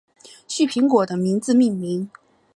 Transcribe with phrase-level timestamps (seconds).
[0.47, 2.09] 旭苹果的名字命名。